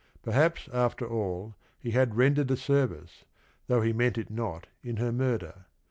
[0.23, 3.23] Perhaps, after all, he had rendered a service,
[3.67, 5.65] though he meant it not, in her murder.